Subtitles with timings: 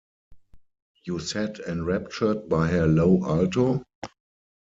[1.05, 3.83] You sat enraptured by her low alto?